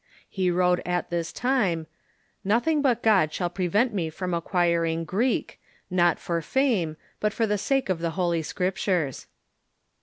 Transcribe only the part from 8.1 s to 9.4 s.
Holy Scriptures."